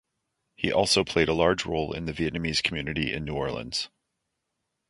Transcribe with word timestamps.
He 0.55 0.71
also 0.71 1.03
played 1.03 1.29
a 1.29 1.33
large 1.35 1.63
role 1.63 1.93
in 1.93 2.05
the 2.05 2.11
Vietnamese 2.11 2.63
community 2.63 3.13
in 3.13 3.23
New 3.23 3.35
Orleans. 3.35 3.89